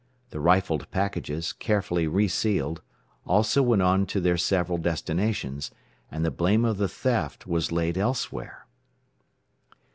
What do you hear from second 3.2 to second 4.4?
also went on to their